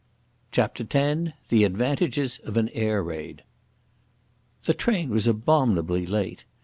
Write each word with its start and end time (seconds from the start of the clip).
CHAPTER 0.51 0.83
X 0.91 1.29
The 1.49 1.63
Advantages 1.63 2.39
of 2.43 2.57
an 2.57 2.69
Air 2.69 3.03
Raid 3.03 3.43
The 4.63 4.73
train 4.73 5.11
was 5.11 5.27
abominably 5.27 6.07
late. 6.07 6.45